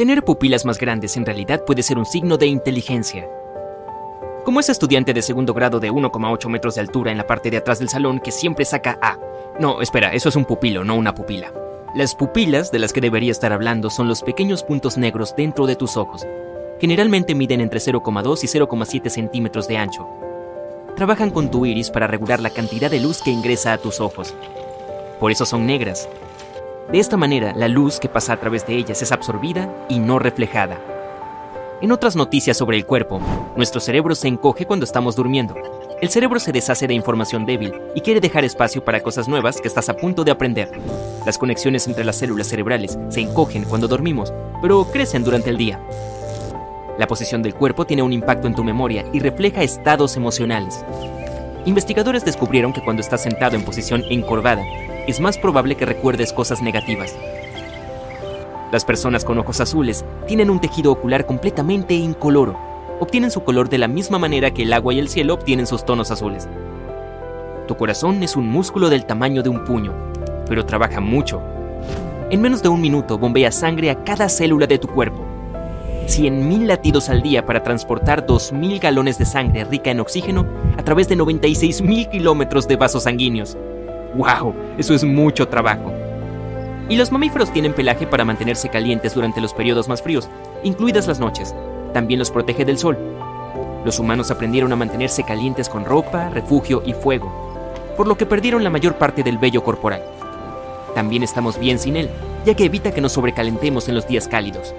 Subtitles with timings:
[0.00, 3.28] Tener pupilas más grandes en realidad puede ser un signo de inteligencia.
[4.46, 7.58] Como ese estudiante de segundo grado de 1,8 metros de altura en la parte de
[7.58, 9.18] atrás del salón que siempre saca A.
[9.60, 11.52] No, espera, eso es un pupilo, no una pupila.
[11.94, 15.76] Las pupilas de las que debería estar hablando son los pequeños puntos negros dentro de
[15.76, 16.26] tus ojos.
[16.80, 20.08] Generalmente miden entre 0,2 y 0,7 centímetros de ancho.
[20.96, 24.34] Trabajan con tu iris para regular la cantidad de luz que ingresa a tus ojos.
[25.18, 26.08] Por eso son negras.
[26.92, 30.18] De esta manera, la luz que pasa a través de ellas es absorbida y no
[30.18, 30.76] reflejada.
[31.80, 33.20] En otras noticias sobre el cuerpo,
[33.56, 35.54] nuestro cerebro se encoge cuando estamos durmiendo.
[36.02, 39.68] El cerebro se deshace de información débil y quiere dejar espacio para cosas nuevas que
[39.68, 40.68] estás a punto de aprender.
[41.24, 45.78] Las conexiones entre las células cerebrales se encogen cuando dormimos, pero crecen durante el día.
[46.98, 50.84] La posición del cuerpo tiene un impacto en tu memoria y refleja estados emocionales.
[51.66, 54.64] Investigadores descubrieron que cuando estás sentado en posición encorvada,
[55.06, 57.14] es más probable que recuerdes cosas negativas.
[58.72, 62.56] Las personas con ojos azules tienen un tejido ocular completamente incoloro.
[63.00, 65.84] Obtienen su color de la misma manera que el agua y el cielo obtienen sus
[65.84, 66.48] tonos azules.
[67.66, 69.92] Tu corazón es un músculo del tamaño de un puño,
[70.46, 71.40] pero trabaja mucho.
[72.30, 75.24] En menos de un minuto bombea sangre a cada célula de tu cuerpo.
[76.06, 81.08] 100.000 latidos al día para transportar 2.000 galones de sangre rica en oxígeno a través
[81.08, 83.56] de 96.000 kilómetros de vasos sanguíneos.
[84.14, 84.54] ¡Wow!
[84.78, 85.92] Eso es mucho trabajo.
[86.88, 90.28] Y los mamíferos tienen pelaje para mantenerse calientes durante los periodos más fríos,
[90.64, 91.54] incluidas las noches.
[91.92, 92.98] También los protege del sol.
[93.84, 97.32] Los humanos aprendieron a mantenerse calientes con ropa, refugio y fuego,
[97.96, 100.02] por lo que perdieron la mayor parte del vello corporal.
[100.94, 102.10] También estamos bien sin él,
[102.44, 104.74] ya que evita que nos sobrecalentemos en los días cálidos.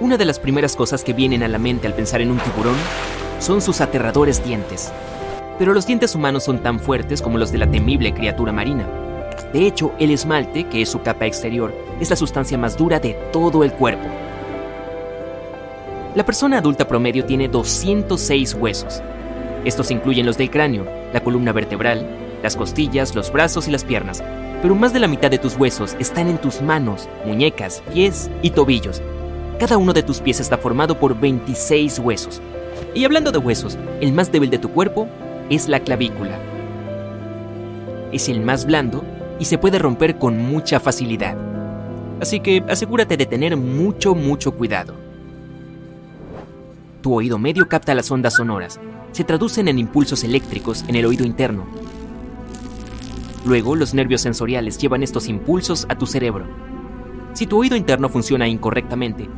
[0.00, 2.74] Una de las primeras cosas que vienen a la mente al pensar en un tiburón
[3.38, 4.92] son sus aterradores dientes.
[5.58, 8.86] Pero los dientes humanos son tan fuertes como los de la temible criatura marina.
[9.52, 13.14] De hecho, el esmalte, que es su capa exterior, es la sustancia más dura de
[13.32, 14.08] todo el cuerpo.
[16.14, 19.02] La persona adulta promedio tiene 206 huesos.
[19.64, 22.06] Estos incluyen los del cráneo, la columna vertebral,
[22.42, 24.22] las costillas, los brazos y las piernas,
[24.60, 28.50] pero más de la mitad de tus huesos están en tus manos, muñecas, pies y
[28.50, 29.00] tobillos.
[29.58, 32.40] Cada uno de tus pies está formado por 26 huesos.
[32.94, 35.08] Y hablando de huesos, el más débil de tu cuerpo
[35.54, 36.38] es la clavícula.
[38.12, 39.04] Es el más blando
[39.38, 41.36] y se puede romper con mucha facilidad.
[42.20, 44.94] Así que asegúrate de tener mucho, mucho cuidado.
[47.02, 48.78] Tu oído medio capta las ondas sonoras.
[49.10, 51.66] Se traducen en impulsos eléctricos en el oído interno.
[53.44, 56.46] Luego, los nervios sensoriales llevan estos impulsos a tu cerebro.
[57.32, 59.28] Si tu oído interno funciona incorrectamente,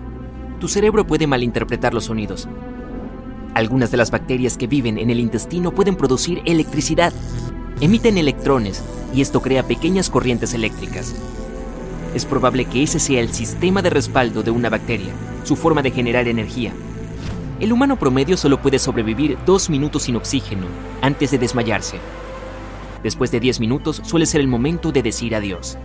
[0.60, 2.46] tu cerebro puede malinterpretar los sonidos.
[3.54, 7.12] Algunas de las bacterias que viven en el intestino pueden producir electricidad.
[7.81, 8.82] Emiten electrones
[9.15, 11.15] y esto crea pequeñas corrientes eléctricas.
[12.16, 15.12] Es probable que ese sea el sistema de respaldo de una bacteria,
[15.44, 16.72] su forma de generar energía.
[17.60, 20.66] El humano promedio solo puede sobrevivir dos minutos sin oxígeno
[21.00, 21.98] antes de desmayarse.
[23.04, 25.78] Después de 10 minutos suele ser el momento de decir adiós.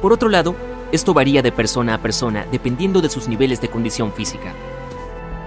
[0.00, 0.56] Por otro lado,
[0.90, 4.54] esto varía de persona a persona dependiendo de sus niveles de condición física.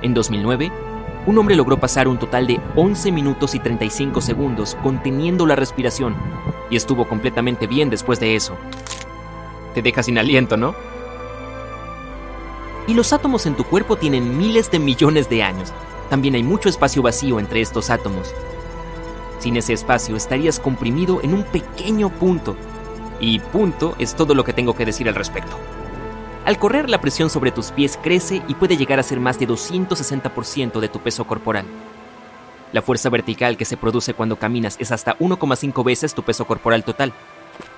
[0.01, 0.71] En 2009,
[1.25, 6.15] un hombre logró pasar un total de 11 minutos y 35 segundos conteniendo la respiración
[6.69, 8.55] y estuvo completamente bien después de eso.
[9.73, 10.75] Te deja sin aliento, ¿no?
[12.87, 15.73] Y los átomos en tu cuerpo tienen miles de millones de años.
[16.09, 18.33] También hay mucho espacio vacío entre estos átomos.
[19.39, 22.55] Sin ese espacio estarías comprimido en un pequeño punto.
[23.19, 25.57] Y punto es todo lo que tengo que decir al respecto.
[26.47, 29.45] Al correr, la presión sobre tus pies crece y puede llegar a ser más de
[29.49, 31.65] 260% de tu peso corporal.
[32.71, 36.85] La fuerza vertical que se produce cuando caminas es hasta 1,5 veces tu peso corporal
[36.85, 37.11] total.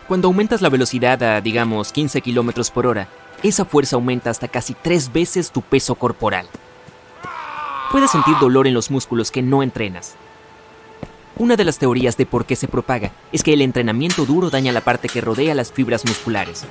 [0.08, 3.08] Cuando aumentas la velocidad a, digamos, 15 km por hora,
[3.42, 6.48] esa fuerza aumenta hasta casi 3 veces tu peso corporal.
[7.92, 10.14] Puedes sentir dolor en los músculos que no entrenas.
[11.38, 14.72] Una de las teorías de por qué se propaga es que el entrenamiento duro daña
[14.72, 16.68] la parte que rodea las fibras musculares.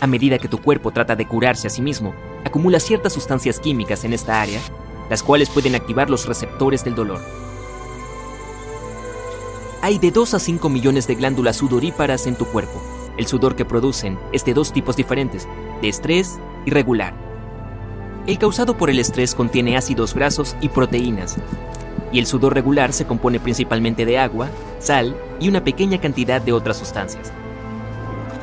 [0.00, 2.14] A medida que tu cuerpo trata de curarse a sí mismo,
[2.44, 4.60] acumula ciertas sustancias químicas en esta área,
[5.10, 7.20] las cuales pueden activar los receptores del dolor.
[9.82, 12.80] Hay de 2 a 5 millones de glándulas sudoríparas en tu cuerpo.
[13.16, 15.48] El sudor que producen es de dos tipos diferentes,
[15.82, 17.14] de estrés y regular.
[18.28, 21.36] El causado por el estrés contiene ácidos grasos y proteínas,
[22.12, 26.52] y el sudor regular se compone principalmente de agua, sal y una pequeña cantidad de
[26.52, 27.32] otras sustancias.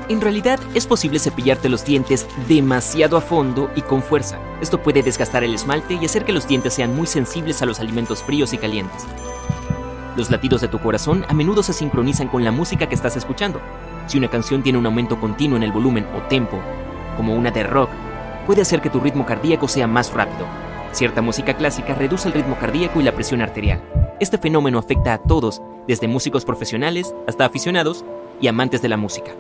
[0.07, 4.37] En realidad es posible cepillarte los dientes demasiado a fondo y con fuerza.
[4.61, 7.79] Esto puede desgastar el esmalte y hacer que los dientes sean muy sensibles a los
[7.79, 9.03] alimentos fríos y calientes.
[10.15, 13.59] Los latidos de tu corazón a menudo se sincronizan con la música que estás escuchando.
[14.05, 16.59] Si una canción tiene un aumento continuo en el volumen o tempo,
[17.17, 17.89] como una de rock,
[18.45, 20.45] puede hacer que tu ritmo cardíaco sea más rápido.
[20.91, 23.81] Cierta música clásica reduce el ritmo cardíaco y la presión arterial.
[24.19, 28.05] Este fenómeno afecta a todos, desde músicos profesionales hasta aficionados
[28.39, 29.31] y amantes de la música.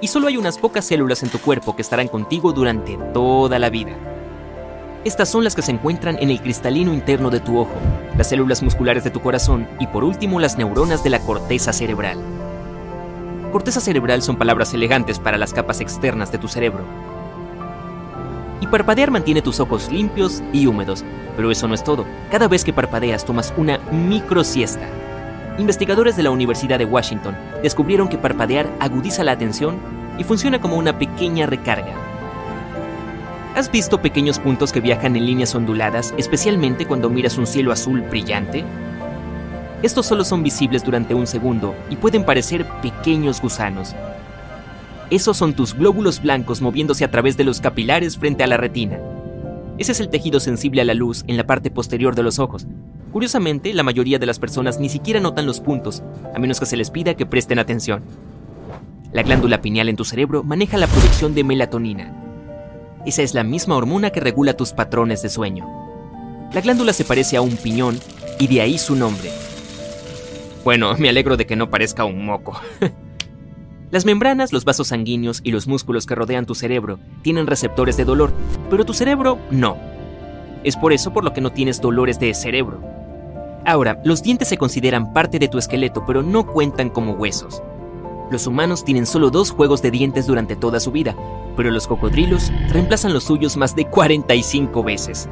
[0.00, 3.70] Y solo hay unas pocas células en tu cuerpo que estarán contigo durante toda la
[3.70, 3.92] vida.
[5.04, 7.74] Estas son las que se encuentran en el cristalino interno de tu ojo,
[8.18, 12.18] las células musculares de tu corazón y por último las neuronas de la corteza cerebral.
[13.52, 16.84] Corteza cerebral son palabras elegantes para las capas externas de tu cerebro.
[18.60, 21.04] Y parpadear mantiene tus ojos limpios y húmedos,
[21.36, 22.04] pero eso no es todo.
[22.30, 24.88] Cada vez que parpadeas tomas una micro siesta.
[25.58, 29.74] Investigadores de la Universidad de Washington descubrieron que parpadear agudiza la atención
[30.18, 31.94] y funciona como una pequeña recarga.
[33.56, 38.02] ¿Has visto pequeños puntos que viajan en líneas onduladas, especialmente cuando miras un cielo azul
[38.02, 38.64] brillante?
[39.82, 43.96] Estos solo son visibles durante un segundo y pueden parecer pequeños gusanos.
[45.10, 49.00] Esos son tus glóbulos blancos moviéndose a través de los capilares frente a la retina.
[49.76, 52.64] Ese es el tejido sensible a la luz en la parte posterior de los ojos.
[53.16, 56.02] Curiosamente, la mayoría de las personas ni siquiera notan los puntos,
[56.34, 58.02] a menos que se les pida que presten atención.
[59.10, 62.12] La glándula pineal en tu cerebro maneja la producción de melatonina,
[63.06, 65.66] esa es la misma hormona que regula tus patrones de sueño.
[66.52, 67.98] La glándula se parece a un piñón
[68.38, 69.30] y de ahí su nombre.
[70.62, 72.60] Bueno, me alegro de que no parezca un moco.
[73.90, 78.04] Las membranas, los vasos sanguíneos y los músculos que rodean tu cerebro tienen receptores de
[78.04, 78.34] dolor,
[78.68, 79.78] pero tu cerebro no.
[80.64, 82.95] Es por eso por lo que no tienes dolores de cerebro.
[83.66, 87.64] Ahora, los dientes se consideran parte de tu esqueleto, pero no cuentan como huesos.
[88.30, 91.16] Los humanos tienen solo dos juegos de dientes durante toda su vida,
[91.56, 95.28] pero los cocodrilos reemplazan los suyos más de 45 veces.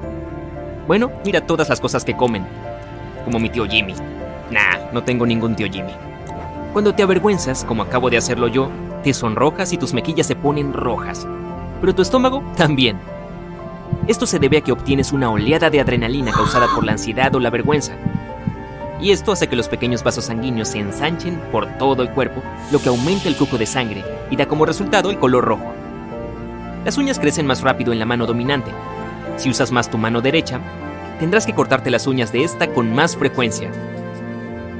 [0.89, 2.45] Bueno, mira todas las cosas que comen,
[3.25, 3.95] como mi tío Jimmy.
[4.51, 5.93] Nah, no tengo ningún tío Jimmy.
[6.73, 8.69] Cuando te avergüenzas, como acabo de hacerlo yo,
[9.05, 11.25] te sonrojas y tus mejillas se ponen rojas.
[11.81, 12.99] Pero tu estómago también.
[14.09, 17.39] Esto se debe a que obtienes una oleada de adrenalina causada por la ansiedad o
[17.39, 17.93] la vergüenza.
[19.01, 22.81] Y esto hace que los pequeños vasos sanguíneos se ensanchen por todo el cuerpo, lo
[22.81, 25.73] que aumenta el flujo de sangre y da como resultado el color rojo.
[26.85, 28.71] Las uñas crecen más rápido en la mano dominante.
[29.37, 30.61] Si usas más tu mano derecha,
[31.19, 33.71] tendrás que cortarte las uñas de esta con más frecuencia.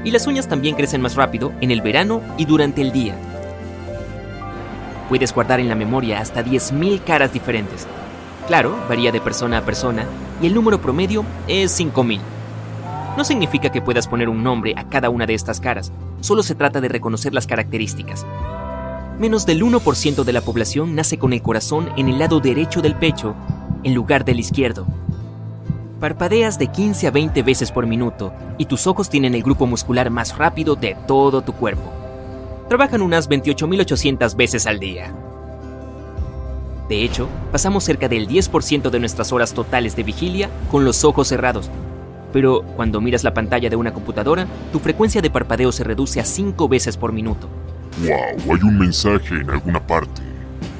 [0.03, 3.15] Y las uñas también crecen más rápido en el verano y durante el día.
[5.09, 7.87] Puedes guardar en la memoria hasta 10.000 caras diferentes.
[8.47, 10.05] Claro, varía de persona a persona
[10.41, 12.19] y el número promedio es 5.000.
[13.17, 16.55] No significa que puedas poner un nombre a cada una de estas caras, solo se
[16.55, 18.25] trata de reconocer las características.
[19.19, 22.95] Menos del 1% de la población nace con el corazón en el lado derecho del
[22.95, 23.33] pecho,
[23.83, 24.85] en lugar del izquierdo.
[26.01, 30.09] Parpadeas de 15 a 20 veces por minuto y tus ojos tienen el grupo muscular
[30.09, 31.89] más rápido de todo tu cuerpo.
[32.67, 35.15] Trabajan unas 28.800 veces al día.
[36.89, 41.29] De hecho, pasamos cerca del 10% de nuestras horas totales de vigilia con los ojos
[41.29, 41.69] cerrados.
[42.35, 46.25] Pero cuando miras la pantalla de una computadora, tu frecuencia de parpadeo se reduce a
[46.25, 47.47] 5 veces por minuto.
[48.01, 48.53] ¡Wow!
[48.53, 50.21] Hay un mensaje en alguna parte.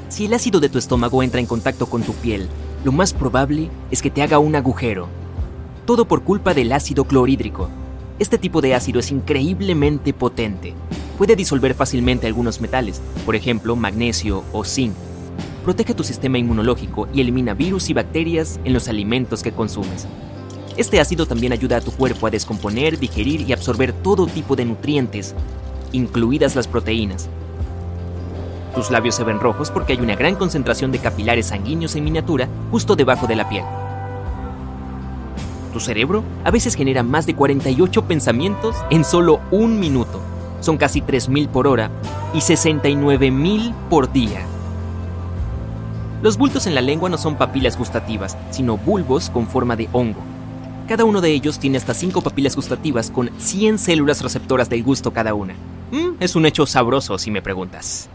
[0.09, 2.49] Si el ácido de tu estómago entra en contacto con tu piel,
[2.83, 5.07] lo más probable es que te haga un agujero.
[5.85, 7.69] Todo por culpa del ácido clorhídrico.
[8.19, 10.73] Este tipo de ácido es increíblemente potente.
[11.17, 14.93] Puede disolver fácilmente algunos metales, por ejemplo magnesio o zinc.
[15.63, 20.05] Protege tu sistema inmunológico y elimina virus y bacterias en los alimentos que consumes.
[20.77, 24.65] Este ácido también ayuda a tu cuerpo a descomponer, digerir y absorber todo tipo de
[24.65, 25.33] nutrientes,
[25.93, 27.29] incluidas las proteínas.
[28.75, 32.49] Tus labios se ven rojos porque hay una gran concentración de capilares sanguíneos en miniatura
[32.71, 33.63] justo debajo de la piel.
[35.71, 40.19] Tu cerebro a veces genera más de 48 pensamientos en solo un minuto.
[40.59, 41.89] Son casi 3.000 por hora
[42.33, 44.41] y 69.000 por día.
[46.21, 50.34] Los bultos en la lengua no son papilas gustativas, sino bulbos con forma de hongo.
[50.87, 55.11] Cada uno de ellos tiene hasta 5 papilas gustativas con 100 células receptoras del gusto
[55.11, 55.55] cada una.
[55.91, 58.09] Mm, es un hecho sabroso si me preguntas.